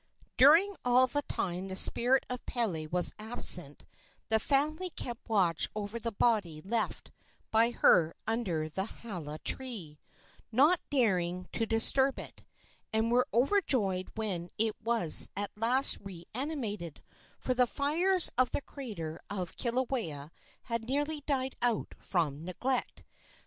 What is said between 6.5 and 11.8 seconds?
left by her under the hala tree, not daring to